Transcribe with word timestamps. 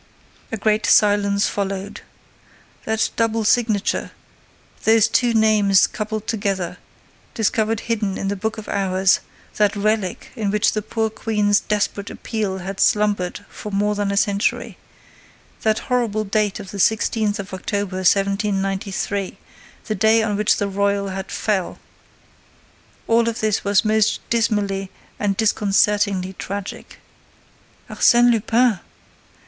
A 0.51 0.57
great 0.57 0.87
silence 0.87 1.47
followed. 1.47 2.01
That 2.85 3.11
double 3.17 3.43
signature: 3.43 4.09
those 4.83 5.07
two 5.07 5.35
names 5.35 5.85
coupled 5.85 6.25
together, 6.25 6.79
discovered 7.35 7.81
hidden 7.81 8.17
in 8.17 8.27
the 8.27 8.35
book 8.35 8.57
of 8.57 8.67
hours; 8.67 9.19
that 9.57 9.75
relic 9.75 10.31
in 10.35 10.49
which 10.49 10.71
the 10.71 10.81
poor 10.81 11.11
queen's 11.11 11.59
desperate 11.59 12.09
appeal 12.09 12.57
had 12.65 12.79
slumbered 12.79 13.45
for 13.47 13.71
more 13.71 13.93
than 13.93 14.09
a 14.09 14.17
century: 14.17 14.75
that 15.61 15.77
horrible 15.85 16.23
date 16.23 16.59
of 16.59 16.71
the 16.71 16.79
16th 16.79 17.37
of 17.37 17.53
October, 17.53 17.97
1793, 17.97 19.37
the 19.85 19.93
day 19.93 20.23
on 20.23 20.35
which 20.35 20.57
the 20.57 20.67
Royal 20.67 21.09
head 21.09 21.31
fell: 21.31 21.77
all 23.05 23.29
of 23.29 23.39
this 23.39 23.63
was 23.63 23.85
most 23.85 24.19
dismally 24.31 24.89
and 25.19 25.37
disconcertingly 25.37 26.33
tragic. 26.39 26.97
"Arsène 27.87 28.31
Lupin!" 28.31 28.79